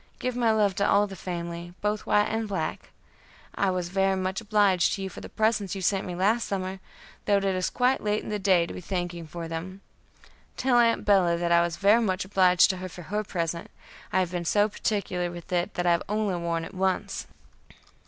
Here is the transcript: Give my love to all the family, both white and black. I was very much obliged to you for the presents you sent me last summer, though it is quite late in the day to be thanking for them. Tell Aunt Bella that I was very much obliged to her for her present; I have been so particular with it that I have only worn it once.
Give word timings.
Give 0.17 0.35
my 0.35 0.51
love 0.51 0.73
to 0.77 0.89
all 0.89 1.05
the 1.05 1.15
family, 1.15 1.75
both 1.79 2.07
white 2.07 2.25
and 2.25 2.47
black. 2.47 2.89
I 3.53 3.69
was 3.69 3.89
very 3.89 4.15
much 4.15 4.41
obliged 4.41 4.93
to 4.93 5.03
you 5.03 5.09
for 5.11 5.21
the 5.21 5.29
presents 5.29 5.75
you 5.75 5.83
sent 5.83 6.07
me 6.07 6.15
last 6.15 6.47
summer, 6.47 6.79
though 7.25 7.37
it 7.37 7.45
is 7.45 7.69
quite 7.69 8.01
late 8.03 8.23
in 8.23 8.29
the 8.29 8.39
day 8.39 8.65
to 8.65 8.73
be 8.73 8.81
thanking 8.81 9.27
for 9.27 9.47
them. 9.47 9.81
Tell 10.57 10.79
Aunt 10.79 11.05
Bella 11.05 11.37
that 11.37 11.51
I 11.51 11.61
was 11.61 11.77
very 11.77 12.01
much 12.01 12.25
obliged 12.25 12.71
to 12.71 12.77
her 12.77 12.89
for 12.89 13.03
her 13.13 13.23
present; 13.23 13.69
I 14.11 14.21
have 14.21 14.31
been 14.31 14.43
so 14.45 14.67
particular 14.67 15.29
with 15.29 15.53
it 15.53 15.75
that 15.75 15.85
I 15.85 15.91
have 15.91 16.03
only 16.09 16.33
worn 16.33 16.65
it 16.65 16.73
once. 16.73 17.27